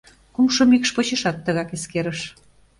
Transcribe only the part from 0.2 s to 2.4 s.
Кумшо мӱкш почешат тыгак эскерыш.